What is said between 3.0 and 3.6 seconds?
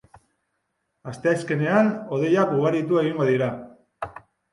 egingo dira.